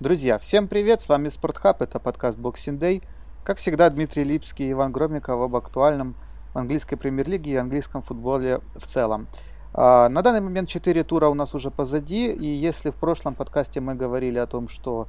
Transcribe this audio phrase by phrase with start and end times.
[0.00, 3.00] Друзья, всем привет, с вами Спортхаб, это подкаст Boxing Day.
[3.44, 6.16] Как всегда, Дмитрий Липский и Иван Громиков об актуальном
[6.52, 9.28] в английской премьер-лиге и английском футболе в целом.
[9.72, 13.80] А, на данный момент 4 тура у нас уже позади, и если в прошлом подкасте
[13.80, 15.06] мы говорили о том, что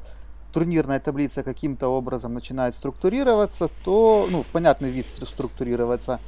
[0.53, 6.19] турнирная таблица каким-то образом начинает структурироваться, то, ну, в понятный вид структурироваться,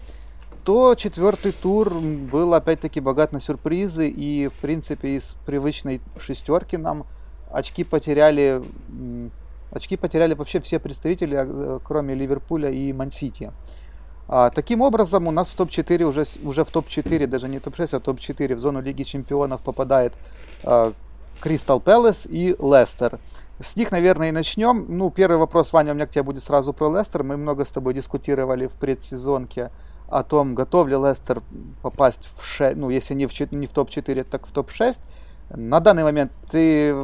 [0.63, 7.05] то четвертый тур был опять-таки богат на сюрпризы, и, в принципе, из привычной шестерки нам
[7.52, 8.61] очки потеряли,
[9.71, 13.51] очки потеряли вообще все представители, э, кроме Ливерпуля и Мансити.
[14.28, 18.00] А, таким образом, у нас в топ-4 уже, уже в топ-4, даже не топ-6, а
[18.00, 20.14] топ-4 в зону Лиги Чемпионов попадает
[21.39, 23.19] Кристал Пэлас и Лестер.
[23.60, 24.86] С них, наверное, и начнем.
[24.88, 27.24] Ну, первый вопрос, Ваня, у меня к тебе будет сразу про Лестер.
[27.24, 29.71] Мы много с тобой дискутировали в предсезонке
[30.07, 31.41] о том, готов ли Лестер
[31.82, 35.00] попасть в 6, ну, если не в, не в топ-4, так в топ-6.
[35.50, 36.95] На данный момент ты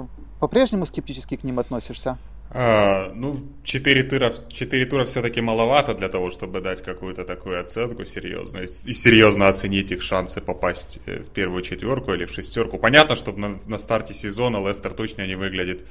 [0.44, 2.18] по-прежнему скептически к ним относишься?
[2.50, 8.04] А, ну, 4 тура, 4 тура все-таки маловато для того, чтобы дать какую-то такую оценку
[8.04, 12.78] серьезную и серьезно оценить их шансы попасть э, в первую четверку или в шестерку.
[12.78, 15.86] Понятно, что на, на старте сезона Лестер точно не выглядит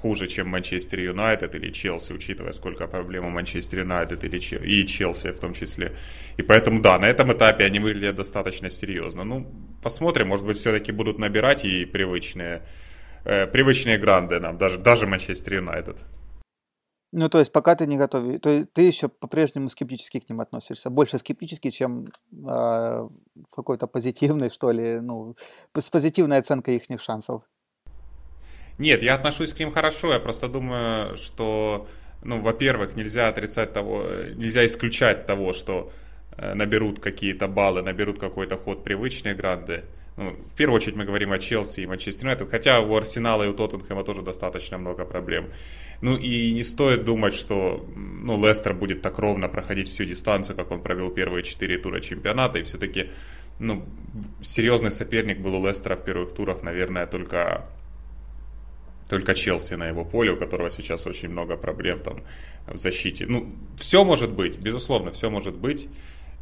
[0.00, 5.32] хуже, чем Манчестер Юнайтед или Челси, учитывая, сколько проблем у Манчестер Юнайтед или и Челси
[5.32, 5.96] в том числе.
[6.36, 9.24] И поэтому, да, на этом этапе они выглядят достаточно серьезно.
[9.24, 12.62] Ну, посмотрим, может быть, все-таки будут набирать и привычные,
[13.24, 15.96] э, привычные гранды нам, даже, даже Манчестер Юнайтед.
[17.12, 20.40] Ну, то есть, пока ты не готов, то есть ты еще по-прежнему скептически к ним
[20.40, 23.08] относишься, больше скептически, чем э,
[23.52, 25.34] какой-то позитивный, что ли, ну,
[25.76, 27.42] с позитивной оценкой их шансов.
[28.78, 31.88] Нет, я отношусь к ним хорошо, я просто думаю, что,
[32.22, 34.04] ну, во-первых, нельзя отрицать того,
[34.36, 35.92] нельзя исключать того, что
[36.36, 39.82] э, наберут какие-то баллы, наберут какой-то ход привычные гранды.
[40.16, 43.48] Ну, в первую очередь мы говорим о Челси и Манчестер Юнайтед, хотя у Арсенала и
[43.48, 45.46] у Тоттенхэма тоже достаточно много проблем.
[46.02, 50.70] Ну и не стоит думать, что ну, Лестер будет так ровно проходить всю дистанцию, как
[50.70, 53.10] он провел первые четыре тура чемпионата, и все-таки
[53.58, 53.84] ну,
[54.42, 57.66] серьезный соперник был у Лестера в первых турах, наверное, только
[59.08, 62.22] только Челси на его поле, у которого сейчас очень много проблем там
[62.66, 63.26] в защите.
[63.26, 65.88] Ну, все может быть, безусловно, все может быть.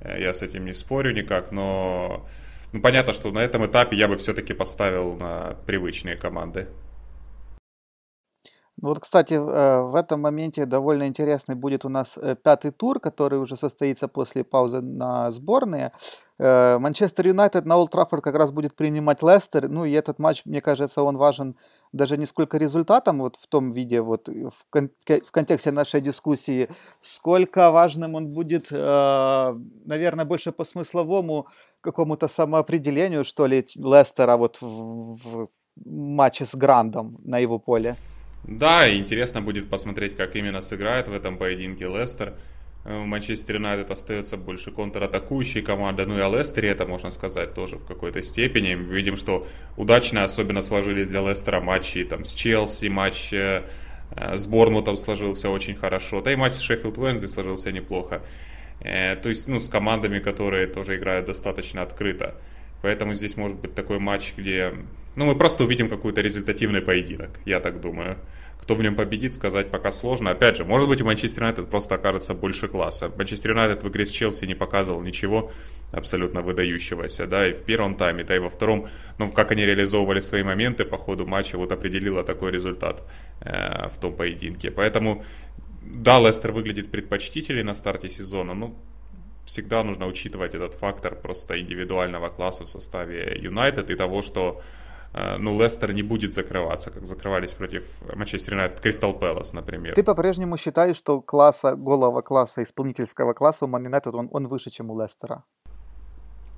[0.01, 2.29] Э, я с этим не спорю никак, но
[2.73, 6.69] ну, понятно, что на этом этапе я бы все-таки поставил на привычные команды.
[8.81, 13.01] Ну вот, кстати, э, в этом моменте довольно интересный будет у нас э, пятый тур,
[13.01, 15.93] который уже состоится после паузы на сборные.
[16.41, 19.69] Манчестер Юнайтед на Олд Траффорд как раз будет принимать Лестер.
[19.69, 21.57] Ну и этот матч, мне кажется, он важен
[21.93, 26.69] даже не сколько результатом вот в том виде, вот в, кон- в контексте нашей дискуссии,
[27.01, 29.55] сколько важным он будет, э,
[29.85, 31.47] наверное, больше по смысловому
[31.81, 35.49] какому-то самоопределению, что ли, Лестера вот в, в
[35.85, 37.97] матче с Грандом на его поле.
[38.45, 42.35] Да, интересно будет посмотреть, как именно сыграет в этом поединке Лестер.
[42.89, 47.77] Э, Манчестер Юнайтед остается больше контратакующей командой, ну и о Лестере это можно сказать тоже
[47.77, 48.77] в какой-то степени.
[48.77, 53.65] Мы видим, что удачно особенно сложились для Лестера матчи там, с Челси, матч э,
[54.17, 58.23] с Борнмутом сложился очень хорошо, да и матч с Шеффилд Уэнсдей сложился неплохо.
[58.81, 62.37] Э, то есть, ну, с командами, которые тоже играют достаточно открыто.
[62.81, 64.73] Поэтому здесь может быть такой матч, где,
[65.15, 68.17] ну, мы просто увидим какой-то результативный поединок, я так думаю.
[68.69, 70.31] Кто в нем победит, сказать пока сложно.
[70.31, 73.11] Опять же, может быть, у Манчестер Юнайтед просто окажется больше класса.
[73.17, 75.51] Манчестер Юнайтед в игре с Челси не показывал ничего
[75.91, 80.21] абсолютно выдающегося, да, и в первом тайме, да, и во втором, ну, как они реализовывали
[80.21, 83.05] свои моменты по ходу матча, вот определило такой результат
[83.41, 84.71] э, в том поединке.
[84.71, 85.25] Поэтому,
[85.81, 88.75] да, Лестер выглядит предпочтительнее на старте сезона, но
[89.47, 94.61] всегда нужно учитывать этот фактор просто индивидуального класса в составе Юнайтед и того, что
[95.15, 99.95] ну, Лестер не будет закрываться, как закрывались против Манчестер Юнайтед, Кристал Пэлас, например.
[99.95, 104.71] Ты по-прежнему считаешь, что класса, голого класса, исполнительского класса у Ман Юнайтед, он, он выше,
[104.71, 105.45] чем у Лестера?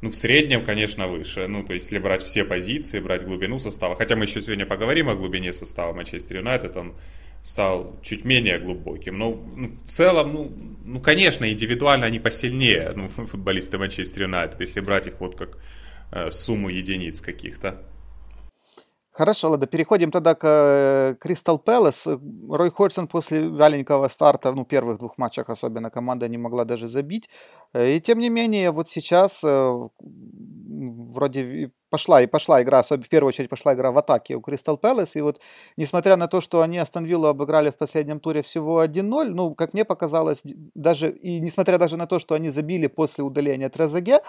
[0.02, 1.46] Ну, в среднем, конечно, выше.
[1.46, 3.96] Ну, то есть, если брать все позиции, брать глубину состава.
[3.96, 6.94] Хотя мы еще сегодня поговорим о глубине состава Манчестер Юнайтед, он
[7.42, 9.18] стал чуть менее глубоким.
[9.18, 10.52] Но ну, в целом, ну,
[10.84, 15.58] ну, конечно, индивидуально они посильнее, ну, футболисты Манчестер Юнайтед, если брать их вот как
[16.12, 17.82] э, сумму единиц каких-то.
[19.12, 22.06] Хорошо, ладно, переходим тогда к Кристал Пэлас.
[22.06, 27.28] Рой Ходсон после вяленького старта, ну, первых двух матчах особенно, команда не могла даже забить.
[27.74, 29.88] Э, и тем не менее, вот сейчас э,
[30.68, 34.78] вроде пошла и пошла игра, особенно в первую очередь пошла игра в атаке у Кристал
[34.78, 35.16] Пэлас.
[35.16, 35.40] И вот,
[35.76, 39.72] несмотря на то, что они Астон Виллу обыграли в последнем туре всего 1-0, ну, как
[39.74, 44.20] мне показалось, даже и несмотря даже на то, что они забили после удаления Трезаге,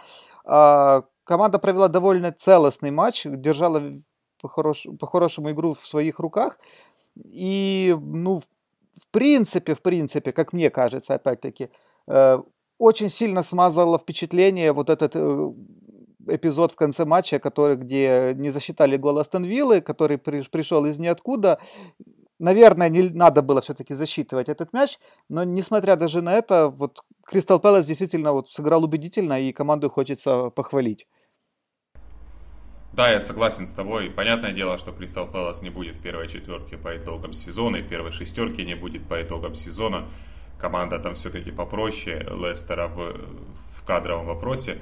[0.43, 4.01] а, команда провела довольно целостный матч, держала
[4.41, 6.59] по-хорошему игру в своих руках.
[7.23, 11.69] И, ну, в принципе, в принципе, как мне кажется, опять-таки,
[12.07, 12.39] э,
[12.77, 15.51] очень сильно смазало впечатление вот этот э,
[16.27, 20.97] эпизод в конце матча, который, где не засчитали гол Астон Виллы, который при, пришел из
[20.97, 21.59] ниоткуда.
[22.39, 24.97] Наверное, не надо было все-таки засчитывать этот мяч,
[25.29, 30.49] но несмотря даже на это, вот Кристал Пэлас действительно вот сыграл убедительно, и команду хочется
[30.49, 31.07] похвалить.
[32.93, 34.09] Да, я согласен с тобой.
[34.09, 37.87] Понятное дело, что Кристал Пэлас не будет в первой четверке по итогам сезона, и в
[37.87, 40.05] первой шестерке не будет по итогам сезона.
[40.59, 43.17] Команда там все-таки попроще Лестера в,
[43.75, 44.77] в кадровом вопросе.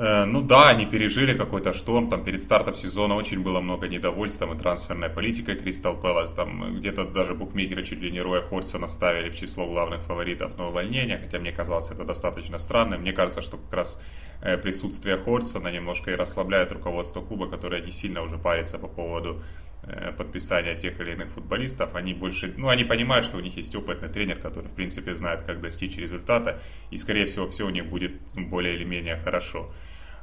[0.00, 4.38] Э, ну да, они пережили какой-то шторм, там перед стартом сезона очень было много недовольств,
[4.38, 8.88] там и трансферной политикой Кристал Пэлас, там где-то даже букмекеры чуть ли не Роя Хорсона
[8.88, 13.42] ставили в число главных фаворитов на увольнение, хотя мне казалось это достаточно странно, мне кажется,
[13.42, 14.00] что как раз
[14.42, 19.42] э, присутствие Хорсона немножко и расслабляет руководство клуба, которое не сильно уже парится по поводу
[19.82, 23.74] э, подписания тех или иных футболистов, они больше, ну, они понимают, что у них есть
[23.74, 26.60] опытный тренер, который, в принципе, знает, как достичь результата,
[26.90, 29.70] и, скорее всего, все у них будет более или менее хорошо.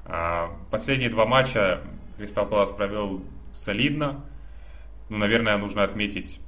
[0.06, 1.81] А, последние два матча
[2.18, 3.24] Кристал Пэлас провел
[3.54, 4.25] солидно.
[5.10, 6.40] Ну, наверное, нужно отметить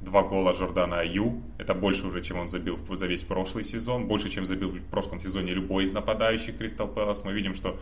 [0.00, 1.42] два гола Жордана Аю.
[1.58, 4.06] Это больше уже, чем он забил за весь прошлый сезон.
[4.06, 7.24] Больше, чем забил в прошлом сезоне любой из нападающих Кристал Пэлас.
[7.24, 7.78] Мы видим, что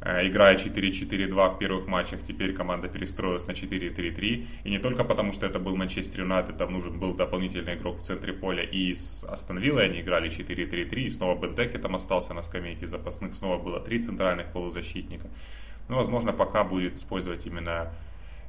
[0.00, 4.46] Э, играя 4-4-2 в первых матчах, теперь команда перестроилась на 4-3-3.
[4.64, 8.02] И не только потому, что это был Манчестер Юнайтед, там нужен был дополнительный игрок в
[8.02, 8.62] центре поля.
[8.62, 11.00] И с Астон Виллой они играли 4-3-3.
[11.00, 13.34] И снова Бентеке там остался на скамейке запасных.
[13.34, 15.28] Снова было три центральных полузащитника.
[15.88, 17.92] Ну, возможно, пока будет использовать именно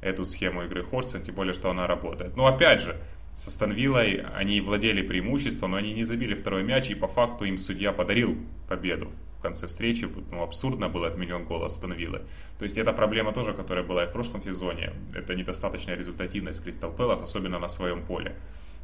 [0.00, 2.36] эту схему игры Хорсен, тем более, что она работает.
[2.36, 2.96] Но опять же,
[3.34, 7.44] с Астон Виллой они владели преимуществом, но они не забили второй мяч, и по факту
[7.44, 8.36] им судья подарил
[8.68, 10.08] победу в конце встречи.
[10.30, 11.66] Ну, абсурдно был отменен гол
[11.96, 12.22] Виллы.
[12.58, 14.92] То есть это проблема тоже, которая была и в прошлом сезоне.
[15.14, 18.34] Это недостаточная результативность Кристал Пэлас, особенно на своем поле.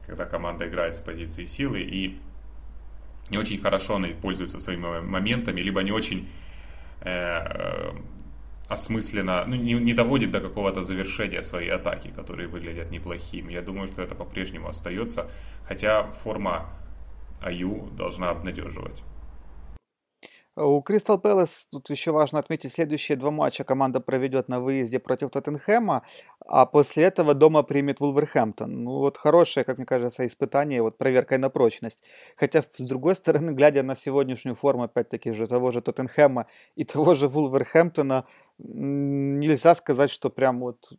[0.06, 2.19] Когда команда играет с позиции силы и
[3.28, 6.28] не очень хорошо она пользуется своими моментами, либо не очень
[7.00, 7.92] э, э,
[8.68, 13.52] осмысленно, ну, не, не доводит до какого-то завершения своей атаки, которые выглядят неплохими.
[13.52, 15.30] Я думаю, что это по-прежнему остается,
[15.64, 16.70] хотя форма
[17.40, 19.02] Аю должна обнадеживать.
[20.58, 25.29] У Кристал Пэлас тут еще важно отметить, следующие два матча команда проведет на выезде против
[25.31, 26.03] Тоттенхэма,
[26.47, 28.85] а после этого дома примет Вулверхэмптон.
[28.85, 32.03] Ну вот хорошее, как мне кажется, испытание, вот проверкой на прочность.
[32.37, 37.14] Хотя, с другой стороны, глядя на сегодняшнюю форму, опять-таки же, того же Тоттенхэма и того
[37.14, 38.25] же Вулверхэмптона,
[38.56, 40.91] нельзя сказать, что прям вот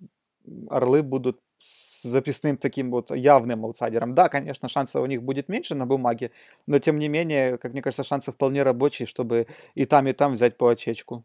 [0.69, 4.15] орлы будут с записным таким вот явным аутсайдером.
[4.15, 6.31] Да, конечно, шансов у них будет меньше на бумаге,
[6.67, 10.33] но тем не менее, как мне кажется, шансы вполне рабочие, чтобы и там, и там
[10.33, 11.23] взять по очечку.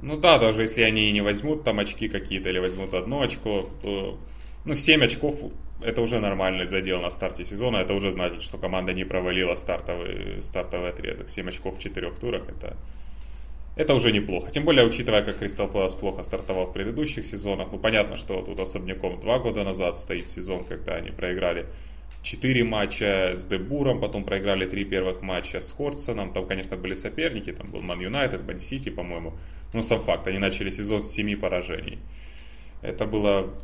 [0.00, 3.70] Ну да, даже если они и не возьмут там очки какие-то или возьмут одно очко,
[3.82, 4.18] то
[4.64, 5.36] ну 7 очков
[5.82, 7.78] это уже нормальный задел на старте сезона.
[7.78, 11.28] Это уже значит, что команда не провалила стартовый, стартовый отрезок.
[11.28, 12.76] 7 очков в четырех турах это
[13.76, 14.50] это уже неплохо.
[14.50, 17.68] Тем более, учитывая, как Кристал Пэлас плохо стартовал в предыдущих сезонах.
[17.70, 21.66] Ну, понятно, что тут особняком два года назад стоит сезон, когда они проиграли
[22.22, 26.32] 4 матча с Дебуром, потом проиграли 3 первых матча с Хорсоном.
[26.32, 29.34] Там, конечно, были соперники, там был Ман Юнайтед, Ман Сити, по-моему.
[29.74, 31.98] Но сам факт, они начали сезон с 7 поражений.
[32.80, 33.54] Это было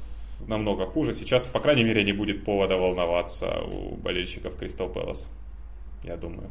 [0.46, 1.14] намного хуже.
[1.14, 5.26] Сейчас, по крайней мере, не будет повода волноваться у болельщиков Кристал Пэлас.
[6.04, 6.50] Я думаю.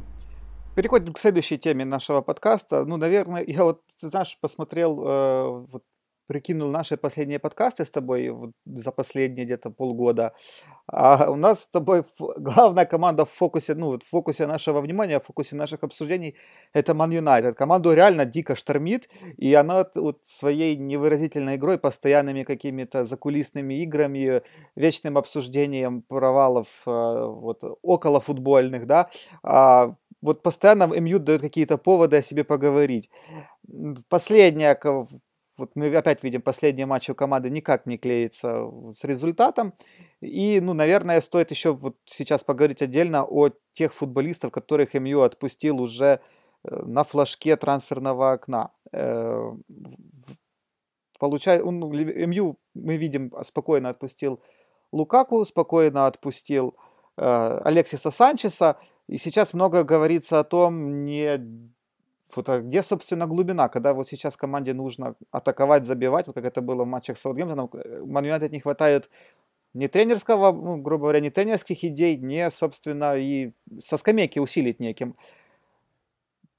[0.74, 2.86] Переходим к следующей теме нашего подкаста.
[2.86, 5.84] Ну, наверное, я вот, знаешь, посмотрел, э, вот,
[6.26, 10.32] прикинул наши последние подкасты с тобой вот, за последние где-то полгода.
[10.86, 15.20] А у нас с тобой главная команда в фокусе, ну, вот в фокусе нашего внимания,
[15.20, 16.36] в фокусе наших обсуждений
[16.72, 17.52] это Man United.
[17.52, 24.42] Команду реально дико штормит, и она вот своей невыразительной игрой, постоянными какими-то закулисными играми,
[24.74, 29.10] вечным обсуждением провалов э, вот, около футбольных, да,
[29.42, 33.10] а, вот постоянно МЮ дает какие-то поводы о себе поговорить.
[34.08, 34.78] Последняя,
[35.58, 39.74] вот мы опять видим, последние матчи у команды никак не клеится с результатом.
[40.20, 45.80] И, ну, наверное, стоит еще вот сейчас поговорить отдельно о тех футболистов, которых МЮ отпустил
[45.80, 46.20] уже
[46.64, 48.70] э, на флажке трансферного окна.
[48.92, 49.52] Э,
[51.18, 54.40] Получает, ну, МЮ, мы видим, спокойно отпустил
[54.90, 56.74] Лукаку, спокойно отпустил
[57.16, 58.76] э, Алексиса Санчеса.
[59.08, 61.38] И сейчас много говорится о том, не
[62.34, 66.62] вот, а где, собственно, глубина, когда вот сейчас команде нужно атаковать, забивать, вот как это
[66.62, 69.10] было в матчах с Саутгемптоном, э, Ман Юнайтед не хватает
[69.74, 75.16] не тренерского, ну, грубо говоря, не тренерских идей, не, собственно, и со скамейки усилить неким.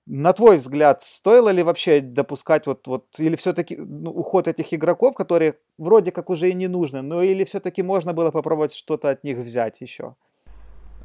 [0.05, 5.15] на твой взгляд, стоило ли вообще допускать вот, вот или все-таки ну, уход этих игроков,
[5.15, 9.23] которые вроде как уже и не нужны, но или все-таки можно было попробовать что-то от
[9.23, 10.15] них взять еще?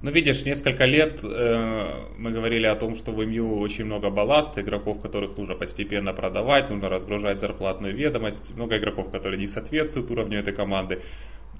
[0.00, 4.60] Ну, видишь, несколько лет э, мы говорили о том, что в МЮ очень много балласта,
[4.60, 10.38] игроков, которых нужно постепенно продавать, нужно разгружать зарплатную ведомость, много игроков, которые не соответствуют уровню
[10.38, 11.02] этой команды.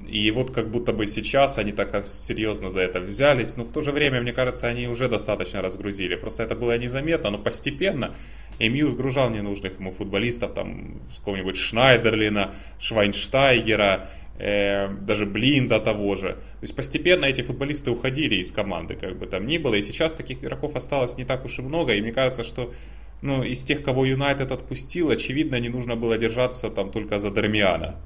[0.07, 3.83] И вот как будто бы сейчас они так серьезно за это взялись, но в то
[3.83, 6.15] же время, мне кажется, они уже достаточно разгрузили.
[6.15, 8.15] Просто это было незаметно, но постепенно
[8.61, 16.33] МЮ сгружал ненужных ему футболистов, там, какого-нибудь Шнайдерлина, Швайнштайгера, э, даже Блинда того же.
[16.33, 19.75] То есть постепенно эти футболисты уходили из команды, как бы там ни было.
[19.75, 21.95] И сейчас таких игроков осталось не так уж и много.
[21.95, 22.73] И мне кажется, что
[23.21, 27.97] ну, из тех, кого Юнайтед отпустил, очевидно, не нужно было держаться там только за Дармиана.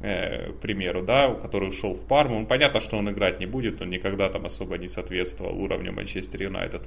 [0.00, 2.40] Э, к примеру, да, который ушел в Парму.
[2.40, 6.42] Ну, понятно, что он играть не будет, он никогда там особо не соответствовал уровню Манчестер
[6.42, 6.82] Юнайтед.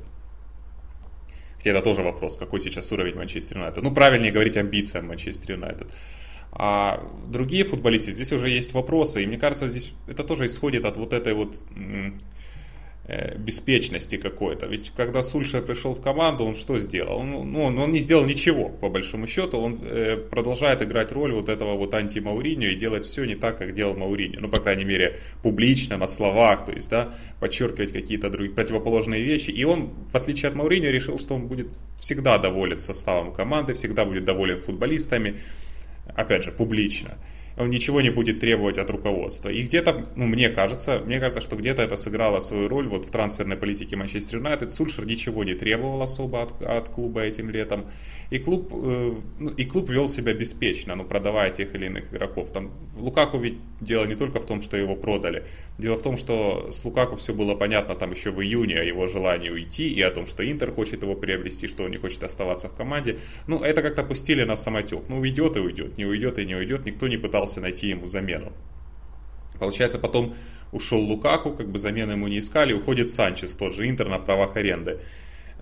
[1.57, 3.83] Хотя это тоже вопрос, какой сейчас уровень Манчестер Юнайтед.
[3.83, 5.87] Ну, правильнее говорить амбициям Манчестер Юнайтед.
[6.51, 10.97] А другие футболисты, здесь уже есть вопросы, и мне кажется, здесь это тоже исходит от
[10.97, 11.61] вот этой вот
[13.07, 14.65] э, беспечности какой-то.
[14.65, 17.19] Ведь когда Сульшер пришел в команду, он что сделал?
[17.19, 19.59] Он, ну, он не сделал ничего, по большому счету.
[19.59, 23.73] Он э, продолжает играть роль вот этого вот анти-Мауриньо и делать все не так, как
[23.73, 24.39] делал Мауриньо.
[24.39, 29.51] Ну, по крайней мере, публично, на словах, то есть, да, подчеркивать какие-то другие противоположные вещи.
[29.51, 34.05] И он, в отличие от Мауриньо, решил, что он будет всегда доволен составом команды, всегда
[34.05, 35.39] будет доволен футболистами
[36.17, 37.17] опять же, публично.
[37.57, 39.49] Он ничего не будет требовать от руководства.
[39.49, 43.11] И где-то, ну, мне кажется, мне кажется, что где-то это сыграло свою роль вот в
[43.11, 44.71] трансферной политике Манчестер Юнайтед.
[44.71, 47.85] Сульшер ничего не требовал особо от, от клуба этим летом.
[48.29, 52.51] И клуб, э, ну, и клуб вел себя беспечно, ну, продавая тех или иных игроков.
[52.51, 55.45] Там, Лукаку ведь дело не только в том, что его продали.
[55.77, 59.07] Дело в том, что с Лукаку все было понятно там еще в июне о его
[59.07, 62.67] желании уйти и о том, что Интер хочет его приобрести, что он не хочет оставаться
[62.67, 63.19] в команде.
[63.47, 65.03] Ну, это как-то пустили на самотек.
[65.07, 66.85] Ну, уйдет и уйдет, не уйдет и не уйдет.
[66.85, 68.51] Никто не пытался найти ему замену.
[69.59, 70.35] Получается, потом
[70.71, 74.55] ушел Лукаку, как бы замены ему не искали, уходит Санчес, тот же Интер на правах
[74.55, 74.99] аренды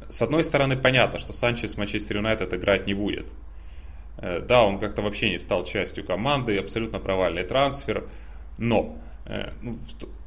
[0.10, 3.34] с одной стороны, понятно, что Санчес в Манчестер Юнайтед играть не будет.
[4.18, 8.08] Э, да, он как-то вообще не стал частью команды, абсолютно провальный трансфер,
[8.58, 9.80] но э, ну,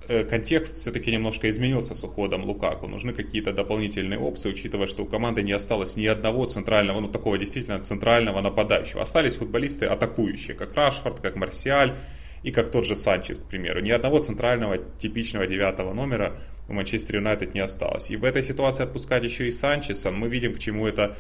[0.08, 2.86] контекст все-таки немножко изменился с уходом Лукаку.
[2.86, 7.36] Нужны какие-то дополнительные опции, учитывая, что у команды не осталось ни одного центрального, ну такого
[7.36, 9.02] действительно центрального нападающего.
[9.02, 11.94] Остались футболисты атакующие, как Рашфорд, как Марсиаль
[12.42, 13.80] и как тот же Санчес, к примеру.
[13.80, 16.38] Ни одного центрального типичного девятого номера
[16.68, 18.10] у Манчестер Юнайтед не осталось.
[18.10, 21.14] И в этой ситуации отпускать еще и Санчеса, мы видим, к чему это э,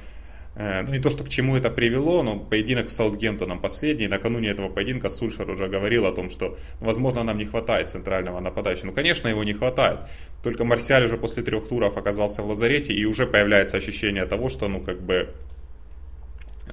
[0.58, 4.08] ну, не то, что к чему это привело, но поединок с Саутгемптоном последний.
[4.08, 8.86] Накануне этого поединка Сульшер уже говорил о том, что, возможно, нам не хватает центрального нападающего.
[8.86, 10.00] Ну, конечно, его не хватает.
[10.42, 14.66] Только Марсиаль уже после трех туров оказался в лазарете, и уже появляется ощущение того, что,
[14.66, 15.32] ну, как бы,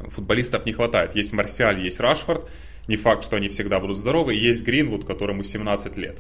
[0.09, 1.15] футболистов не хватает.
[1.15, 2.49] Есть Марсиаль, есть Рашфорд.
[2.87, 4.33] Не факт, что они всегда будут здоровы.
[4.33, 6.17] Есть Гринвуд, которому 17 лет.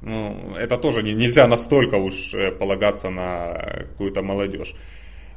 [0.00, 4.74] Ну, это тоже не, нельзя настолько уж э, полагаться на какую-то молодежь.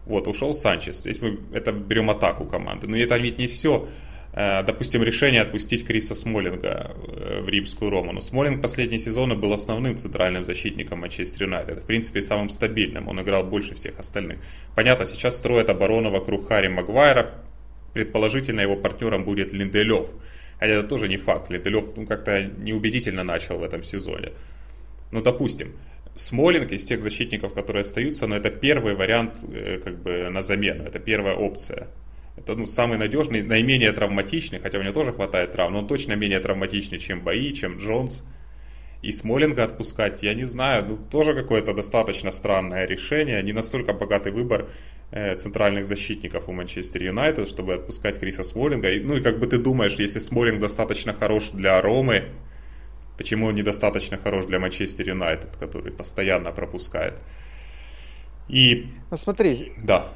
[0.10, 1.02] Вот, ушел Санчес.
[1.02, 2.88] Здесь мы это берем атаку команды.
[2.88, 3.88] Но это ведь не все.
[4.34, 8.12] Э, допустим, решение отпустить Криса Смолинга э, в римскую Рому.
[8.12, 11.84] Но Смолинг последние сезоны был основным центральным защитником Манчестер Юнайтед.
[11.84, 13.08] В принципе, самым стабильным.
[13.08, 14.40] Он играл больше всех остальных.
[14.76, 17.36] Понятно, сейчас строят оборону вокруг Харри Магуайра.
[17.94, 20.10] Предположительно, его партнером будет Линделев.
[20.60, 21.52] Хотя это тоже не факт.
[21.52, 24.32] Линделев ну, как-то неубедительно начал в этом сезоне.
[25.12, 25.74] Ну, допустим,
[26.20, 30.84] Смолинг из тех защитников, которые остаются, но это первый вариант э, как бы на замену,
[30.84, 31.88] это первая опция.
[32.36, 36.14] Это ну, самый надежный, наименее травматичный, хотя у него тоже хватает травм, но он точно
[36.14, 38.26] менее травматичный, чем Бои, чем Джонс.
[39.02, 44.34] И Смолинга отпускать, я не знаю, ну тоже какое-то достаточно странное решение, не настолько богатый
[44.34, 44.68] выбор
[45.12, 48.92] э, центральных защитников у Манчестер Юнайтед, чтобы отпускать Криса Смолинга.
[48.92, 52.26] И, ну и как бы ты думаешь, если Смолинг достаточно хорош для Ромы,
[53.20, 57.16] Почему он недостаточно хорош для Манчестер Юнайтед, который постоянно пропускает.
[58.48, 58.88] И...
[59.12, 59.74] Ну смотри.
[59.84, 60.08] Да.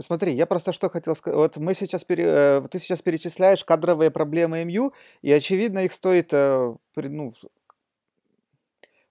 [0.00, 1.36] Смотри, я просто что хотел сказать.
[1.36, 2.24] Вот мы сейчас пере...
[2.26, 7.32] Э, ты сейчас перечисляешь кадровые проблемы МЮ, и очевидно их стоит, э, ну,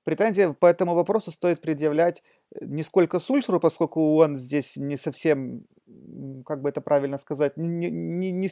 [0.08, 2.24] претензии по этому вопросу стоит предъявлять
[2.62, 5.66] не сколько Сульшеру, поскольку он здесь не совсем,
[6.46, 8.50] как бы это правильно сказать, не, не, не,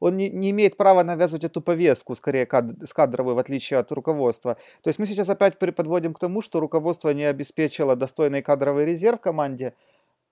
[0.00, 3.92] он не, не имеет права навязывать эту повестку, скорее кад, с кадровой, в отличие от
[3.92, 4.56] руководства.
[4.82, 9.20] То есть мы сейчас опять подводим к тому, что руководство не обеспечило достойный кадровый резерв
[9.20, 9.74] команде,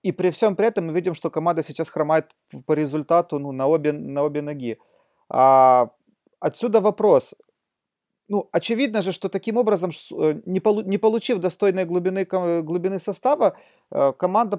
[0.01, 2.31] и при всем при этом мы видим, что команда сейчас хромает
[2.65, 4.79] по результату ну, на, обе, на обе ноги.
[5.29, 5.91] А,
[6.39, 7.35] отсюда вопрос,
[8.27, 13.57] ну, очевидно же, что таким образом, э, не, полу- не получив достойной глубины, глубины состава,
[13.91, 14.57] э, команда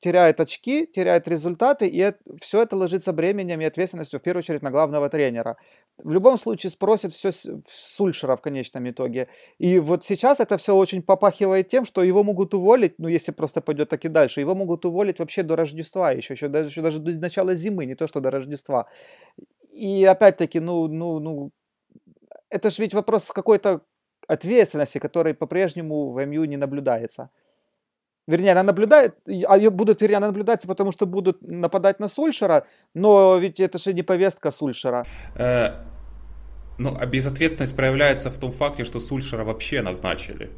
[0.00, 4.70] теряет очки, теряет результаты, и все это ложится бременем и ответственностью, в первую очередь, на
[4.70, 5.56] главного тренера.
[5.96, 7.30] В любом случае спросит все
[7.66, 9.28] Сульшера в конечном итоге.
[9.58, 13.60] И вот сейчас это все очень попахивает тем, что его могут уволить, ну, если просто
[13.62, 16.98] пойдет так и дальше, его могут уволить вообще до Рождества еще, еще даже, еще даже
[16.98, 18.86] до начала зимы, не то что до Рождества.
[19.70, 21.50] И опять-таки, ну, ну, ну,
[22.50, 23.80] это же ведь вопрос какой-то
[24.28, 27.30] ответственности, которой по-прежнему в МЮ не наблюдается.
[28.26, 29.14] Вернее, она наблюдает,
[29.46, 33.92] а будут, вернее, она наблюдается, потому что будут нападать на Сульшера, но ведь это же
[33.92, 35.04] не повестка Сульшера.
[35.36, 35.84] Э,
[36.78, 40.50] ну, а безответственность проявляется в том факте, что Сульшера вообще назначили.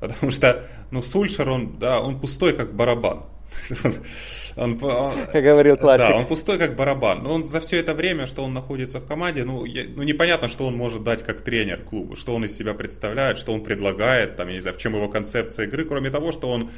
[0.00, 3.24] Потому что, ну, Сульшер, он, да, он пустой, как барабан.
[4.56, 6.08] Он, он, как говорил классик.
[6.08, 7.22] Да, он пустой как барабан.
[7.22, 10.48] Но он за все это время, что он находится в команде, ну, я, ну непонятно,
[10.48, 14.36] что он может дать как тренер клубу, что он из себя представляет, что он предлагает,
[14.36, 16.70] там, я не знаю, в чем его концепция игры, кроме того, что он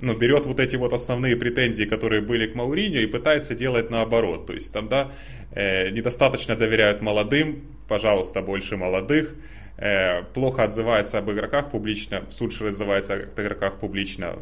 [0.00, 4.46] ну, берет вот эти вот основные претензии, которые были к Мауриню, и пытается делать наоборот.
[4.46, 5.10] То есть там, да,
[5.52, 9.34] э, недостаточно доверяют молодым, пожалуйста, больше молодых,
[9.78, 14.36] э, плохо отзывается об игроках публично, Сульшер отзывается об игроках публично,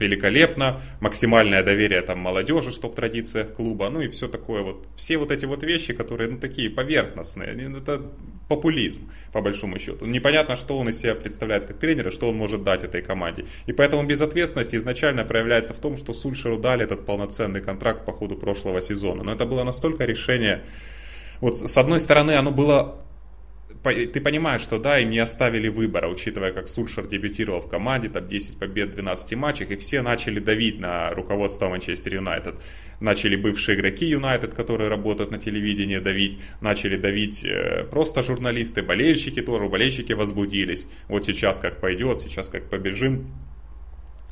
[0.00, 5.18] великолепно, максимальное доверие там молодежи, что в традициях клуба, ну и все такое вот, все
[5.18, 8.02] вот эти вот вещи, которые, ну, такие поверхностные, это
[8.48, 10.06] популизм, по большому счету.
[10.06, 13.44] Непонятно, что он из себя представляет как тренер и что он может дать этой команде.
[13.66, 18.36] И поэтому безответственность изначально проявляется в том, что Сульшеру дали этот полноценный контракт по ходу
[18.36, 19.22] прошлого сезона.
[19.22, 20.62] Но это было настолько решение...
[21.40, 23.02] Вот с одной стороны, оно было
[23.82, 28.28] ты понимаешь, что да, им не оставили выбора, учитывая, как Сульшер дебютировал в команде, там
[28.28, 32.56] 10 побед в 12 матчах, и все начали давить на руководство Манчестер Юнайтед.
[33.00, 39.40] Начали бывшие игроки Юнайтед, которые работают на телевидении, давить, начали давить э, просто журналисты, болельщики
[39.40, 40.86] тоже, болельщики возбудились.
[41.08, 43.28] Вот сейчас как пойдет, сейчас как побежим,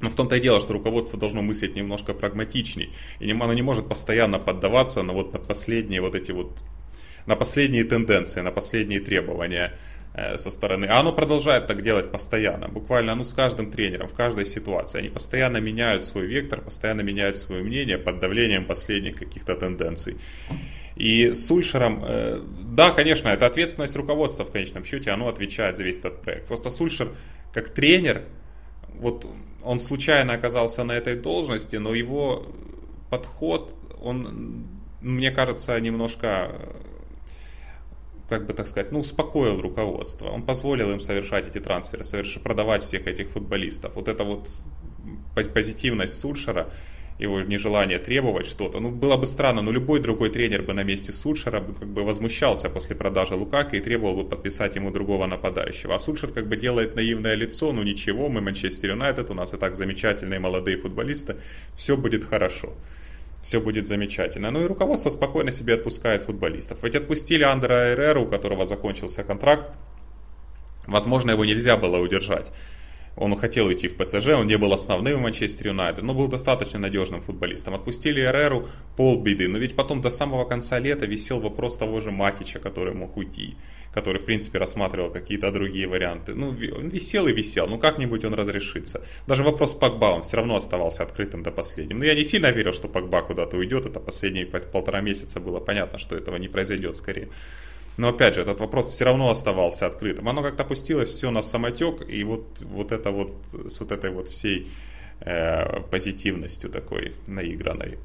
[0.00, 2.92] но в том-то и дело, что руководство должно мыслить немножко прагматичней.
[3.18, 6.62] И оно не может постоянно поддаваться на вот на последние вот эти вот
[7.28, 9.72] на последние тенденции, на последние требования
[10.14, 10.86] э, со стороны.
[10.86, 15.00] А оно продолжает так делать постоянно, буквально ну, с каждым тренером, в каждой ситуации.
[15.00, 20.16] Они постоянно меняют свой вектор, постоянно меняют свое мнение под давлением последних каких-то тенденций.
[20.96, 25.84] И с Сульшером, э, да, конечно, это ответственность руководства в конечном счете, оно отвечает за
[25.84, 26.46] весь этот проект.
[26.48, 27.10] Просто Сульшер
[27.52, 28.22] как тренер,
[28.94, 29.26] вот
[29.62, 32.46] он случайно оказался на этой должности, но его
[33.10, 34.66] подход, он,
[35.02, 36.52] мне кажется, немножко
[38.28, 40.28] как бы так сказать, ну, успокоил руководство.
[40.28, 42.38] Он позволил им совершать эти трансферы, соверш...
[42.42, 43.94] продавать всех этих футболистов.
[43.94, 44.48] Вот эта вот
[45.54, 46.70] позитивность Сульшера,
[47.18, 48.80] его нежелание требовать что-то.
[48.80, 52.04] Ну, было бы странно, но любой другой тренер бы на месте Сульшера бы как бы
[52.04, 55.94] возмущался после продажи Лукака и требовал бы подписать ему другого нападающего.
[55.94, 59.56] А Сульшер как бы делает наивное лицо, ну ничего, мы Манчестер Юнайтед, у нас и
[59.56, 61.36] так замечательные молодые футболисты,
[61.76, 62.74] все будет хорошо
[63.40, 64.50] все будет замечательно.
[64.50, 66.82] Ну и руководство спокойно себе отпускает футболистов.
[66.82, 69.66] Ведь отпустили Андера Эреру, у которого закончился контракт.
[70.86, 72.52] Возможно, его нельзя было удержать.
[73.18, 76.78] Он хотел уйти в ПСЖ, он не был основным в Манчестер Юнайтед, но был достаточно
[76.78, 77.74] надежным футболистом.
[77.74, 79.48] Отпустили Эреру, полбеды.
[79.48, 83.56] Но ведь потом до самого конца лета висел вопрос того же Матича, который мог уйти
[83.92, 86.34] который, в принципе, рассматривал какие-то другие варианты.
[86.34, 89.00] Ну, висел и висел, ну как-нибудь он разрешится.
[89.26, 91.98] Даже вопрос Пакба, он все равно оставался открытым до последнего.
[91.98, 95.98] Но я не сильно верил, что Пакба куда-то уйдет, это последние полтора месяца было понятно,
[95.98, 97.28] что этого не произойдет скорее.
[97.98, 100.28] Но опять же, этот вопрос все равно оставался открытым.
[100.28, 103.32] Оно как-то опустилось все на самотек, и вот, вот это вот
[103.66, 104.68] с вот этой вот всей
[105.20, 107.98] э, позитивностью такой наигранной,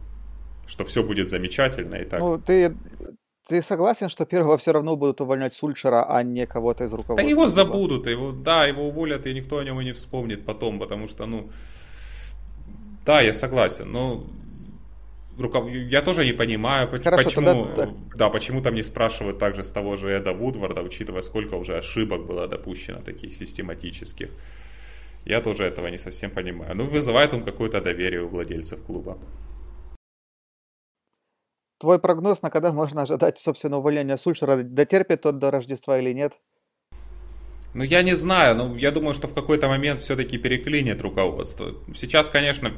[0.65, 2.19] что все будет замечательно и так.
[2.19, 2.75] Ну, ты
[3.47, 7.17] ты согласен, что первого все равно будут увольнять Сульшера, а не кого-то из руководства?
[7.17, 10.79] Да его забудут, его, да, его уволят, и никто о нем и не вспомнит потом,
[10.79, 11.49] потому что, ну,
[13.05, 14.23] да, я согласен, но
[15.37, 15.69] руков...
[15.69, 17.93] я тоже не понимаю, Хорошо, почему, тогда...
[18.15, 22.25] да, почему там не спрашивают также с того же Эда Вудварда, учитывая, сколько уже ошибок
[22.25, 24.29] было допущено таких систематических.
[25.25, 26.75] Я тоже этого не совсем понимаю.
[26.75, 29.17] Ну, вызывает он какое-то доверие у владельцев клуба.
[31.79, 36.33] Твой прогноз, на когда можно ожидать, собственно, увольнения Сульшера, дотерпит тот до Рождества или нет?
[37.73, 41.73] Ну, я не знаю, но я думаю, что в какой-то момент все-таки переклинит руководство.
[41.95, 42.71] Сейчас, конечно,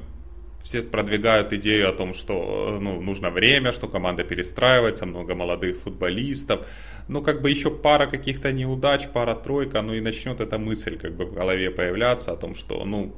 [0.65, 6.65] все продвигают идею о том, что ну, нужно время, что команда перестраивается, много молодых футболистов.
[7.07, 11.25] Ну, как бы еще пара каких-то неудач, пара-тройка, ну и начнет эта мысль как бы
[11.25, 13.15] в голове появляться о том, что, ну,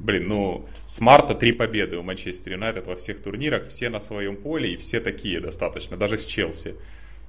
[0.00, 4.36] Блин, ну, с марта три победы у Манчестер Юнайтед во всех турнирах, все на своем
[4.36, 6.76] поле и все такие достаточно, даже с Челси.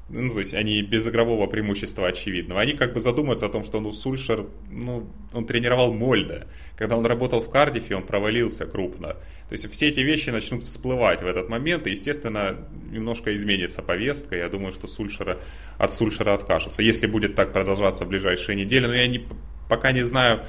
[0.10, 3.80] Ну, то есть они без игрового преимущества очевидного, они как бы задумаются о том, что
[3.80, 6.48] ну, Сульшер, ну, он тренировал Мольда.
[6.76, 9.10] Когда он работал в Кардифе, он провалился крупно.
[9.50, 12.58] То есть все эти вещи начнут всплывать в этот момент, и, естественно,
[12.92, 14.36] немножко изменится повестка.
[14.36, 15.38] Я думаю, что Сульшера,
[15.78, 18.88] от Сульшера откажутся, если будет так продолжаться в ближайшие недели.
[18.88, 19.28] Но я не,
[19.68, 20.42] пока не знаю,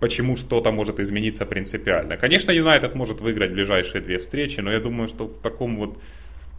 [0.00, 2.16] почему что-то может измениться принципиально.
[2.16, 5.98] Конечно, Юнайтед может выиграть ближайшие две встречи, но я думаю, что в таком вот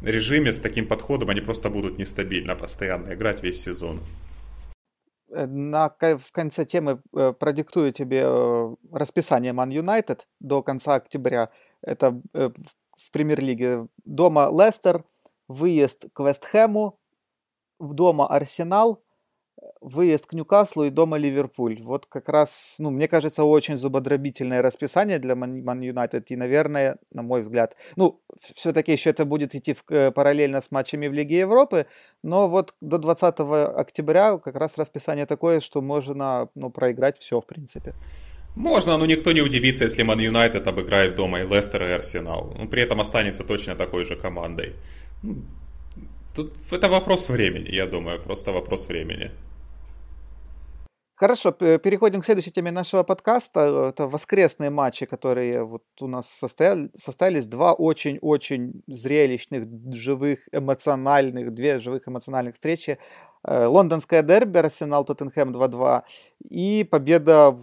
[0.01, 4.01] режиме, с таким подходом, они просто будут нестабильно постоянно играть весь сезон.
[5.29, 11.49] Э, на, в конце темы э, продиктую тебе э, расписание Man United до конца октября.
[11.81, 13.87] Это в премьер-лиге.
[14.05, 15.03] Дома Лестер,
[15.47, 16.99] выезд к Вестхэму,
[17.79, 19.03] дома Арсенал,
[19.81, 21.81] выезд к Ньюкаслу и дома Ливерпуль.
[21.81, 26.31] Вот как раз, ну, мне кажется, очень зубодробительное расписание для Ман Юнайтед.
[26.31, 28.19] И, наверное, на мой взгляд, ну,
[28.55, 31.85] все-таки еще это будет идти в, э, параллельно с матчами в Лиге Европы,
[32.23, 33.39] но вот до 20
[33.79, 37.93] октября как раз расписание такое, что можно, ну, проиграть все, в принципе.
[38.55, 42.55] Можно, но никто не удивится, если Ман Юнайтед обыграет дома и Лестер, и Арсенал.
[42.59, 44.73] Он при этом останется точно такой же командой.
[46.35, 49.31] Тут это вопрос времени, я думаю, просто вопрос времени.
[51.17, 53.87] Хорошо, переходим к следующей теме нашего подкаста.
[53.89, 57.47] Это воскресные матчи, которые вот у нас состояли, состоялись.
[57.47, 62.97] Два очень-очень зрелищных, живых, эмоциональных, две живых эмоциональных встречи.
[63.47, 66.03] Э, лондонская дерби, Арсенал, Тоттенхэм 2-2
[66.49, 67.57] и победа,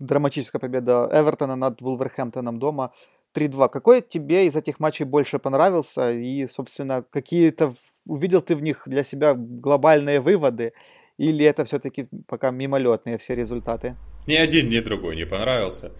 [0.00, 2.92] драматическая победа Эвертона над Вулверхэмптоном дома
[3.34, 3.68] 3-2.
[3.68, 6.10] Какой тебе из этих матчей больше понравился?
[6.10, 7.72] И, собственно, какие-то
[8.06, 10.72] увидел ты в них для себя глобальные выводы?
[11.18, 13.96] Или это все-таки пока мимолетные все результаты?
[14.26, 15.92] Ни один, ни другой не понравился.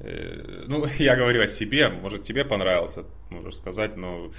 [0.00, 4.30] Э, ну, я говорю о себе, может тебе понравился, можешь сказать, но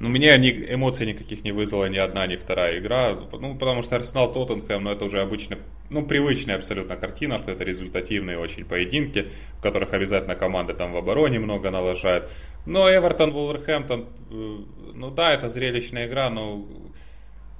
[0.00, 3.14] ну, мне ни, эмоций никаких не вызвала ни одна, ни вторая игра.
[3.32, 5.58] Ну, потому что Арсенал Тоттенхэм, ну, это уже обычно,
[5.90, 9.26] ну, привычная абсолютно картина, что это результативные очень поединки,
[9.58, 12.30] в которых обязательно команды там в обороне много налажают.
[12.64, 14.58] Но Эвертон, Вулверхэмптон, э,
[14.94, 16.66] ну да, это зрелищная игра, но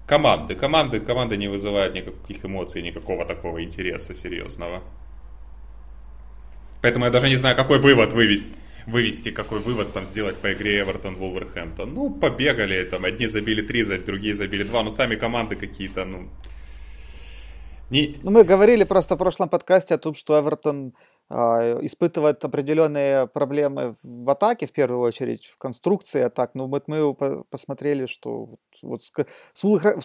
[0.06, 0.54] команды.
[0.54, 4.82] Команды, команды не вызывают никаких эмоций, никакого такого интереса серьезного.
[6.80, 8.54] Поэтому я даже не знаю, какой вывод вывести,
[8.90, 11.94] вывести какой вывод там сделать по игре Эвертон Вулверхэмптон.
[11.94, 16.28] Ну, побегали, там одни забили три, другие забили два, но сами команды какие-то, ну...
[17.90, 18.16] Не...
[18.22, 20.94] Ну, мы говорили просто в прошлом подкасте о том, что Эвертон
[21.32, 26.54] а, испытывает определенные проблемы в атаке, в первую очередь, в конструкции атак.
[26.54, 27.14] Но вот мы
[27.50, 29.02] посмотрели, что вот
[29.52, 29.62] с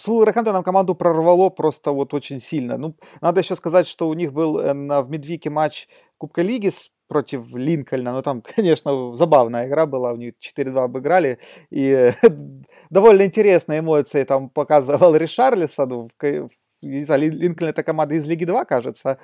[0.08, 2.78] Вулверхэмптоном команду прорвало просто вот очень сильно.
[2.78, 5.88] Ну, надо еще сказать, что у них был э, на, в Медвике матч
[6.19, 6.69] Кубка Лиги
[7.08, 8.13] против Линкольна.
[8.13, 11.39] Ну, там, конечно, забавная игра была, у них 4-2 обыграли,
[11.70, 12.12] и
[12.89, 16.10] довольно интересные эмоции там показывал Ришарлисон.
[16.82, 19.18] Линкольн это команда из Лиги 2, кажется.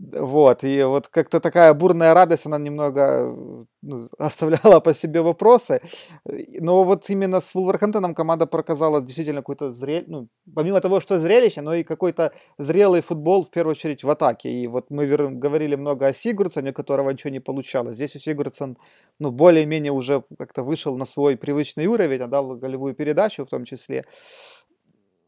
[0.00, 3.32] Вот, и вот как-то такая бурная радость, она немного
[3.80, 5.80] ну, оставляла по себе вопросы.
[6.60, 10.04] Но вот именно с Вулверхэмптоном команда показала действительно какой-то зрелищ...
[10.08, 14.50] Ну, помимо того, что зрелище, но и какой-то зрелый футбол, в первую очередь, в атаке.
[14.50, 17.94] И вот мы говорили много о Сигурдсоне, у которого ничего не получалось.
[17.94, 18.76] Здесь у Сигурдсон,
[19.20, 24.04] ну, более-менее уже как-то вышел на свой привычный уровень, отдал голевую передачу в том числе.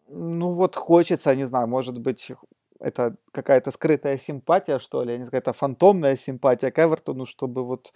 [0.09, 2.33] Ну вот хочется, не знаю, может быть,
[2.81, 7.65] это какая-то скрытая симпатия, что ли, я не знаю, какая-то фантомная симпатия к Эвертону, чтобы
[7.65, 7.93] вот...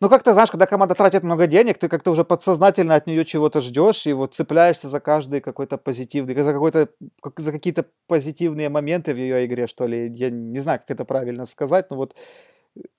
[0.00, 3.60] Ну, как-то, знаешь, когда команда тратит много денег, ты как-то уже подсознательно от нее чего-то
[3.60, 6.88] ждешь и вот цепляешься за каждый какой-то позитивный, за какой-то,
[7.36, 10.12] за какие-то позитивные моменты в ее игре, что ли.
[10.14, 12.14] Я не знаю, как это правильно сказать, но вот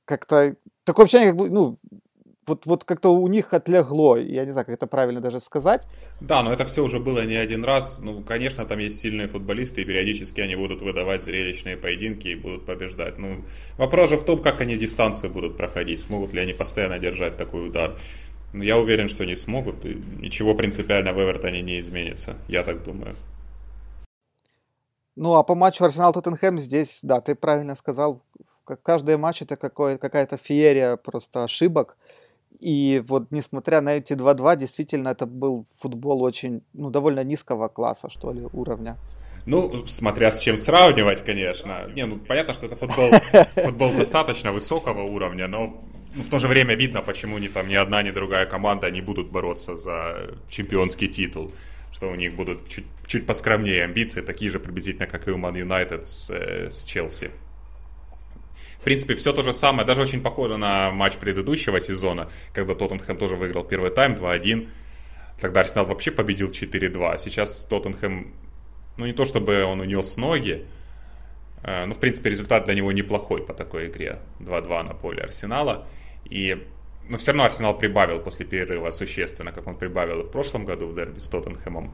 [0.06, 1.78] как-то такое ощущение, как бы, ну,
[2.48, 5.84] вот, вот как-то у них отлегло, я не знаю, как это правильно даже сказать.
[6.22, 8.00] Да, но это все уже было не один раз.
[8.02, 12.66] Ну, конечно, там есть сильные футболисты, и периодически они будут выдавать зрелищные поединки и будут
[12.66, 13.18] побеждать.
[13.18, 13.44] Ну,
[13.78, 17.68] вопрос же в том, как они дистанцию будут проходить, смогут ли они постоянно держать такой
[17.68, 17.96] удар.
[18.54, 22.84] Ну, я уверен, что не смогут, и ничего принципиально в Эвертоне не изменится, я так
[22.84, 23.16] думаю.
[25.18, 28.22] Ну, а по матчу Арсенал-Тоттенхэм здесь, да, ты правильно сказал,
[28.84, 31.98] каждый матч это какая-то феерия просто ошибок.
[32.60, 38.10] И вот несмотря на эти 2-2, действительно это был футбол очень, ну, довольно низкого класса,
[38.10, 38.98] что ли, уровня.
[39.46, 41.88] Ну, смотря с чем сравнивать, конечно.
[41.96, 43.12] Не, ну, понятно, что это футбол,
[43.56, 45.84] футбол достаточно высокого уровня, но
[46.16, 49.30] в то же время видно, почему ни там ни одна, ни другая команда не будут
[49.30, 51.52] бороться за чемпионский титул.
[51.92, 55.56] Что у них будут чуть, чуть поскромнее амбиции, такие же приблизительно, как и у Ман
[55.56, 57.32] Юнайтед с, э, с Челси
[58.86, 63.36] принципе, все то же самое, даже очень похоже на матч предыдущего сезона, когда Тоттенхэм тоже
[63.36, 64.70] выиграл первый тайм 2-1.
[65.42, 67.18] Тогда Арсенал вообще победил 4-2.
[67.18, 68.34] Сейчас Тоттенхэм,
[68.98, 70.66] ну не то чтобы он унес ноги,
[71.64, 74.20] ну в принципе результат для него неплохой по такой игре.
[74.40, 75.86] 2-2 на поле Арсенала.
[76.24, 76.66] И
[77.10, 80.88] но все равно Арсенал прибавил после перерыва существенно, как он прибавил и в прошлом году
[80.88, 81.92] в дерби с Тоттенхэмом.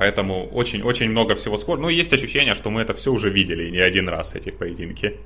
[0.00, 1.78] Поэтому очень-очень много всего скоро.
[1.78, 5.18] Ну, есть ощущение, что мы это все уже видели не один раз, эти поединки.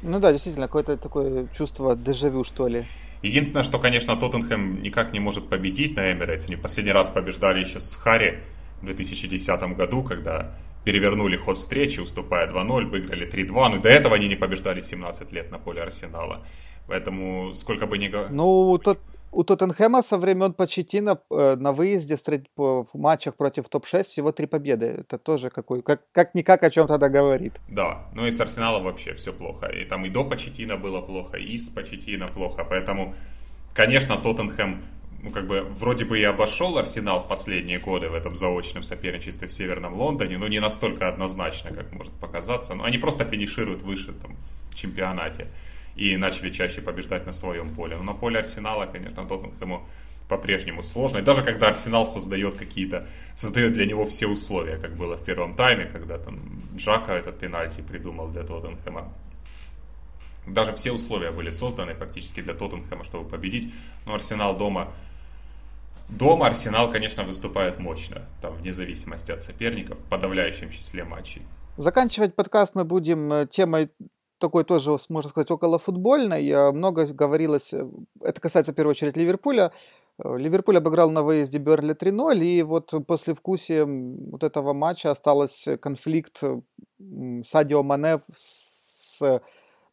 [0.00, 2.86] Ну да, действительно, какое-то такое чувство дежавю, что ли.
[3.20, 6.46] Единственное, что, конечно, Тоттенхэм никак не может победить на Эмирейтс.
[6.46, 8.38] Они в последний раз побеждали еще с Харри
[8.80, 13.68] в 2010 году, когда перевернули ход встречи, уступая 2-0, выиграли 3-2.
[13.74, 16.46] Ну, до этого они не побеждали 17 лет на поле Арсенала.
[16.86, 18.10] Поэтому сколько бы ни.
[18.30, 19.00] Ну, тот,
[19.34, 22.16] у Тоттенхэма со времен Почетина э, на выезде
[22.56, 24.86] в матчах против топ-6 всего три победы.
[24.86, 27.52] Это тоже какой, как, как-никак о чем тогда говорит.
[27.68, 29.66] Да, ну и с Арсеналом вообще все плохо.
[29.66, 32.64] И там и до Почетина было плохо, и с Почетина плохо.
[32.64, 33.14] Поэтому,
[33.74, 34.82] конечно, Тоттенхэм
[35.22, 39.48] ну, как бы, вроде бы и обошел Арсенал в последние годы в этом заочном соперничестве
[39.48, 42.74] в Северном Лондоне, но не настолько однозначно, как может показаться.
[42.74, 44.36] Но они просто финишируют выше там,
[44.70, 45.48] в чемпионате
[45.96, 47.96] и начали чаще побеждать на своем поле.
[47.96, 49.86] Но на поле Арсенала, конечно, Тоттенхэму
[50.28, 51.18] по-прежнему сложно.
[51.18, 55.54] И даже когда Арсенал создает какие-то, создает для него все условия, как было в первом
[55.54, 59.12] тайме, когда там Джака этот пенальти придумал для Тоттенхэма.
[60.46, 63.72] Даже все условия были созданы практически для Тоттенхэма, чтобы победить.
[64.06, 64.88] Но Арсенал дома
[66.08, 71.42] Дома Арсенал, конечно, выступает мощно, там, вне зависимости от соперников, в подавляющем числе матчей.
[71.76, 73.90] Заканчивать подкаст мы будем э, темой
[74.44, 76.72] такой тоже, можно сказать, около футбольной.
[76.72, 77.88] Много говорилось, э,
[78.20, 79.72] это касается в первую очередь Ливерпуля.
[80.18, 85.78] Э, Ливерпуль обыграл на выезде Берли 3-0, и вот после вкусия вот этого матча остался
[85.78, 86.42] конфликт
[87.42, 89.40] Садио Мане с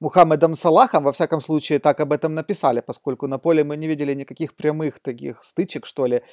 [0.01, 4.15] Мухаммедом Салахом, во всяком случае, так об этом написали, поскольку на поле мы не видели
[4.15, 6.23] никаких прямых таких стычек, что ли.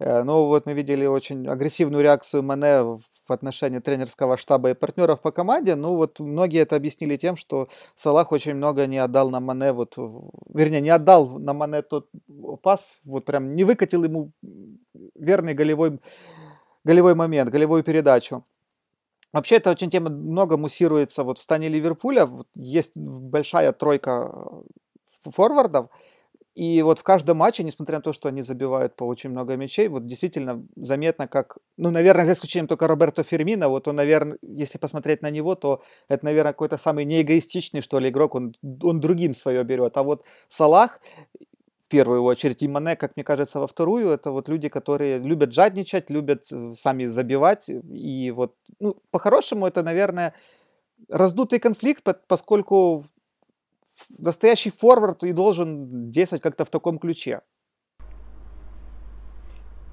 [0.00, 5.30] Но вот мы видели очень агрессивную реакцию Мане в отношении тренерского штаба и партнеров по
[5.30, 5.74] команде.
[5.74, 9.94] Ну вот многие это объяснили тем, что Салах очень много не отдал на Мане, вот,
[10.52, 12.08] вернее, не отдал на Мане тот
[12.62, 14.32] пас, вот прям не выкатил ему
[15.14, 16.00] верный голевой,
[16.82, 18.44] голевой момент, голевую передачу.
[19.32, 22.28] Вообще, это очень тема много муссируется вот в стане Ливерпуля.
[22.54, 25.88] Есть большая тройка э, форвардов,
[26.60, 29.88] и вот в каждом матче, несмотря на то, что они забивают по очень много мячей,
[29.88, 34.76] вот действительно заметно, как, ну, наверное, за исключением только Роберто Фермина, вот он, наверное, если
[34.76, 39.32] посмотреть на него, то это, наверное, какой-то самый неэгоистичный, что ли, игрок, он, он другим
[39.32, 39.96] свое берет.
[39.96, 41.00] А вот Салах,
[41.82, 45.54] в первую очередь, и Мане, как мне кажется, во вторую, это вот люди, которые любят
[45.54, 50.34] жадничать, любят э, сами забивать, и вот, ну, по-хорошему, это, наверное,
[51.08, 53.06] раздутый конфликт, поскольку
[54.18, 57.40] настоящий форвард и должен действовать как-то в таком ключе.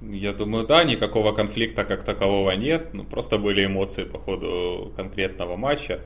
[0.01, 5.55] Я думаю, да, никакого конфликта как такового нет, ну, просто были эмоции по ходу конкретного
[5.55, 6.01] матча.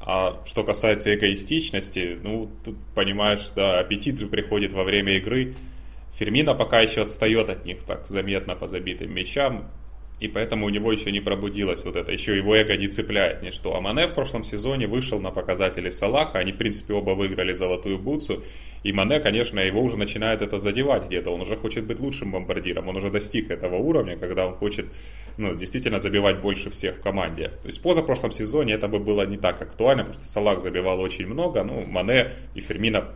[0.00, 5.56] А что касается эгоистичности, ну, тут понимаешь, да, аппетит же приходит во время игры.
[6.14, 9.70] Фермина пока еще отстает от них так заметно по забитым мячам
[10.20, 13.74] и поэтому у него еще не пробудилось вот это, еще его эго не цепляет ничто.
[13.74, 17.98] А Мане в прошлом сезоне вышел на показатели Салаха, они в принципе оба выиграли золотую
[17.98, 18.44] бутсу,
[18.82, 22.88] и Мане, конечно, его уже начинает это задевать где-то, он уже хочет быть лучшим бомбардиром,
[22.88, 24.86] он уже достиг этого уровня, когда он хочет
[25.38, 27.48] ну, действительно забивать больше всех в команде.
[27.62, 31.26] То есть позапрошлом сезоне это бы было не так актуально, потому что Салах забивал очень
[31.26, 33.08] много, ну, Мане и Фермина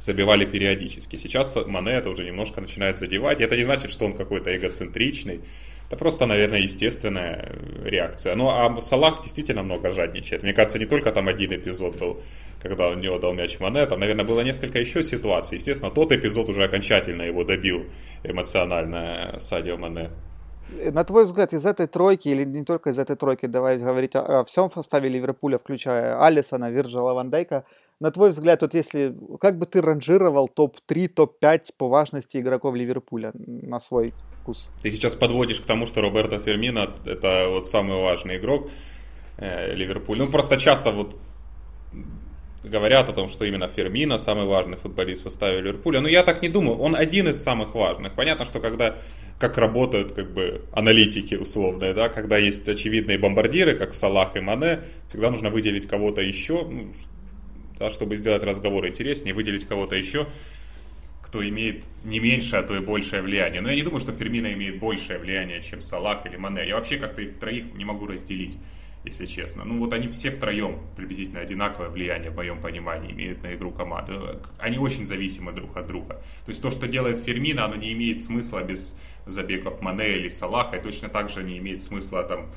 [0.00, 1.16] забивали периодически.
[1.16, 3.40] Сейчас Мане это уже немножко начинает задевать.
[3.40, 5.40] Это не значит, что он какой-то эгоцентричный.
[5.86, 7.52] Это просто, наверное, естественная
[7.84, 8.36] реакция.
[8.36, 10.42] Ну, а Салах действительно много жадничает.
[10.42, 12.20] Мне кажется, не только там один эпизод был,
[12.62, 15.58] когда у него дал мяч Мане, там, наверное, было несколько еще ситуаций.
[15.58, 17.84] Естественно, тот эпизод уже окончательно его добил
[18.22, 20.10] эмоционально Садио Мане.
[20.92, 24.40] На твой взгляд, из этой тройки, или не только из этой тройки, давай говорить о,
[24.40, 27.64] о всем составе Ливерпуля, включая Алисона, Вирджила, Ван Дейка,
[28.00, 33.32] на твой взгляд, вот если, как бы ты ранжировал топ-3, топ-5 по важности игроков Ливерпуля
[33.34, 34.70] на свой вкус?
[34.82, 38.70] Ты сейчас подводишь к тому, что Роберто Фермино это вот самый важный игрок
[39.36, 40.24] э, Ливерпуля.
[40.24, 41.14] Ну, просто часто вот
[42.64, 46.00] говорят о том, что именно Фермино самый важный футболист в составе Ливерпуля.
[46.00, 48.14] Но я так не думаю, он один из самых важных.
[48.14, 48.96] Понятно, что когда
[49.38, 54.80] как работают как бы аналитики условные, да, когда есть очевидные бомбардиры, как Салах и Мане,
[55.08, 56.92] всегда нужно выделить кого-то еще, ну,
[57.80, 60.28] да, чтобы сделать разговор интереснее, выделить кого-то еще,
[61.22, 63.62] кто имеет не меньшее, а то и большее влияние.
[63.62, 66.68] Но я не думаю, что Фермина имеет большее влияние, чем Салах или Мане.
[66.68, 68.56] Я вообще как-то их троих не могу разделить
[69.02, 69.64] если честно.
[69.64, 74.12] Ну вот они все втроем приблизительно одинаковое влияние в моем понимании имеют на игру команды.
[74.58, 76.22] Они очень зависимы друг от друга.
[76.44, 80.76] То есть то, что делает Фермина, оно не имеет смысла без забегов Мане или Салаха,
[80.76, 82.50] и точно так же не имеет смысла там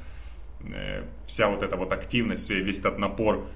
[0.65, 3.47] э, вся вот эта вот активность, весь этот напор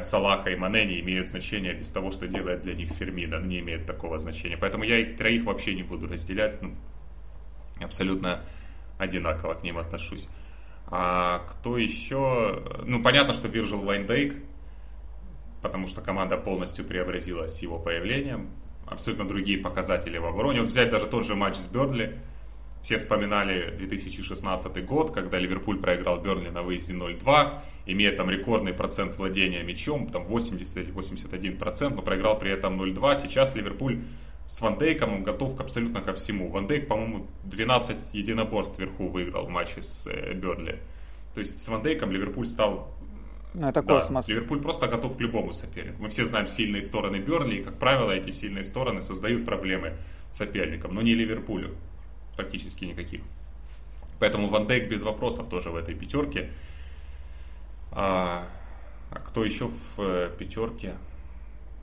[0.00, 3.86] Салаха и Мане не имеют значения без того, что делает для них Фермина, не имеет
[3.86, 4.56] такого значения.
[4.56, 6.74] Поэтому я их троих вообще не буду разделять, ну,
[7.80, 8.40] абсолютно
[8.98, 10.28] одинаково к ним отношусь.
[10.86, 12.62] А кто еще?
[12.84, 14.34] Ну, понятно, что Виржил Вайндейк,
[15.60, 18.50] потому что команда полностью преобразилась с его появлением.
[18.86, 20.60] Абсолютно другие показатели в обороне.
[20.60, 22.18] Вот взять даже тот же матч с Бернли.
[22.84, 29.16] Все вспоминали 2016 год, когда Ливерпуль проиграл Бернли на выезде 0-2, имея там рекордный процент
[29.16, 33.22] владения мячом, там 80 или 81 процент, но проиграл при этом 0-2.
[33.22, 34.02] Сейчас Ливерпуль
[34.46, 36.50] с Ван Дейком он готов абсолютно ко всему.
[36.50, 40.78] Ван Дейк, по-моему, 12 единоборств вверху выиграл в матче с э, Бернли.
[41.32, 42.94] То есть с Ван Дейком Ливерпуль стал...
[43.54, 44.26] Ну, это космос.
[44.26, 46.02] Да, Ливерпуль просто готов к любому сопернику.
[46.02, 49.94] Мы все знаем сильные стороны Бернли, и, как правило, эти сильные стороны создают проблемы
[50.32, 51.74] соперникам, но не Ливерпулю.
[52.36, 53.20] Практически никаких.
[54.18, 56.50] Поэтому Ван Дейк без вопросов тоже в этой пятерке.
[57.92, 58.44] А,
[59.10, 60.94] а кто еще в э, пятерке?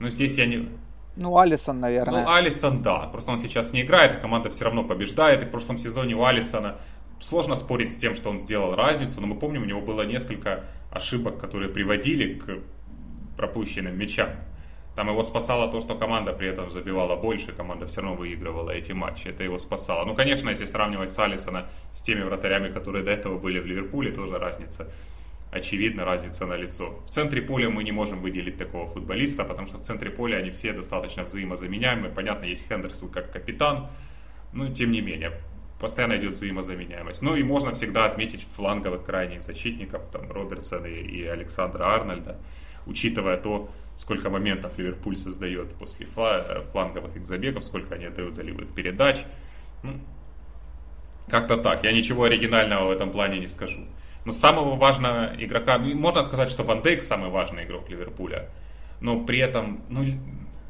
[0.00, 0.68] Ну, здесь я не...
[1.16, 2.24] Ну, Алисон, наверное.
[2.24, 3.00] Ну, Алисон, да.
[3.06, 5.42] Просто он сейчас не играет, и команда все равно побеждает.
[5.42, 6.76] И в прошлом сезоне у Алисона
[7.20, 10.64] сложно спорить с тем, что он сделал разницу, но мы помним, у него было несколько
[10.90, 12.58] ошибок, которые приводили к
[13.36, 14.30] пропущенным мячам.
[14.94, 18.92] Там его спасало то, что команда при этом забивала больше, команда все равно выигрывала эти
[18.92, 19.28] матчи.
[19.28, 20.04] Это его спасало.
[20.04, 21.56] Ну, конечно, если сравнивать с
[21.92, 24.86] с теми вратарями, которые до этого были в Ливерпуле, тоже разница
[25.52, 26.98] очевидно разница на лицо.
[27.06, 30.50] В центре поля мы не можем выделить такого футболиста, потому что в центре поля они
[30.50, 32.10] все достаточно взаимозаменяемые.
[32.10, 33.88] Понятно, есть Хендерсон как капитан,
[34.54, 35.32] но тем не менее,
[35.78, 37.20] постоянно идет взаимозаменяемость.
[37.20, 42.38] Ну и можно всегда отметить фланговых крайних защитников, там Робертсона и, и Александра Арнольда,
[42.86, 43.70] учитывая то,
[44.02, 49.24] сколько моментов Ливерпуль создает после фланговых их забегов, сколько они отдают голевых передач.
[49.84, 49.92] Ну,
[51.28, 51.84] как-то так.
[51.84, 53.80] Я ничего оригинального в этом плане не скажу.
[54.24, 58.48] Но самого важного игрока, ну, можно сказать, что Ван Дейк самый важный игрок Ливерпуля,
[59.00, 60.04] но при этом, ну,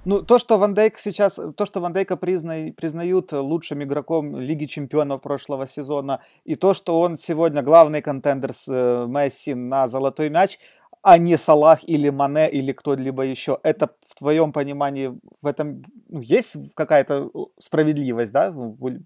[0.05, 4.67] ну, то, что Ван Дейк сейчас, то, что Ван Дейка призна, признают лучшим игроком Лиги
[4.67, 10.29] Чемпионов прошлого сезона, и то, что он сегодня главный контендер с э, Месси на золотой
[10.29, 10.59] мяч,
[11.03, 13.59] а не Салах или Мане или кто-либо еще.
[13.63, 15.13] Это в твоем понимании
[15.43, 18.55] в этом ну, есть какая-то справедливость, да,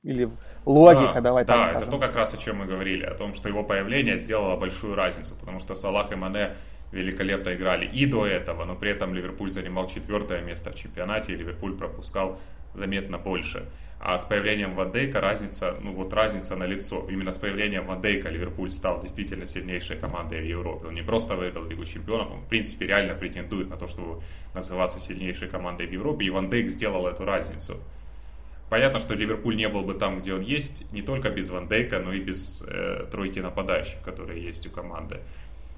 [0.02, 0.28] или
[0.66, 1.82] логика, да, давай да, так скажем.
[1.82, 4.94] это то, как раз о чем мы говорили, о том, что его появление сделало большую
[4.94, 6.50] разницу, потому что Салах и Мане
[6.92, 11.36] великолепно играли и до этого, но при этом Ливерпуль занимал четвертое место в чемпионате, и
[11.36, 12.38] Ливерпуль пропускал
[12.74, 13.68] заметно больше.
[14.08, 17.04] А с появлением Вандейка разница, ну вот разница на лицо.
[17.10, 20.86] Именно с появлением Вандейка Ливерпуль стал действительно сильнейшей командой в Европе.
[20.86, 24.22] Он не просто выиграл Лигу Чемпионов, он в принципе реально претендует на то, чтобы
[24.54, 26.24] называться сильнейшей командой в Европе.
[26.24, 27.80] И Вандейк сделал эту разницу.
[28.70, 32.12] Понятно, что Ливерпуль не был бы там, где он есть, не только без Вандейка, но
[32.12, 35.18] и без э, тройки нападающих, которые есть у команды.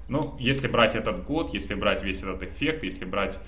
[0.07, 3.39] Ну, если брать этот год, если брать весь этот эффект, если брать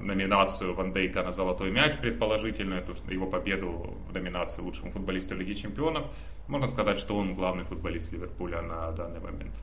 [0.00, 5.52] номинацию Ван Дейка на золотой мяч предположительную, то, его победу в номинации лучшему футболисту Лиги
[5.52, 6.06] Чемпионов,
[6.48, 9.62] можно сказать, что он главный футболист Ливерпуля на данный момент.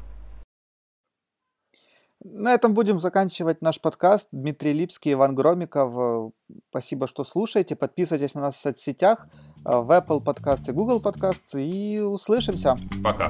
[2.23, 4.29] На этом будем заканчивать наш подкаст.
[4.31, 6.33] Дмитрий Липский, Иван Громиков.
[6.69, 7.75] Спасибо, что слушаете.
[7.75, 9.27] Подписывайтесь на нас в соцсетях,
[9.63, 11.55] в Apple подкаст и Google подкаст.
[11.55, 12.75] И услышимся.
[13.03, 13.29] Пока.